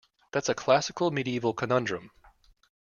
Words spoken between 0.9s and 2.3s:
medieval conundrum.